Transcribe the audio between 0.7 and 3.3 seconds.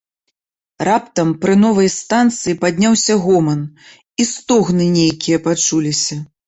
Раптам пры новай станцыі падняўся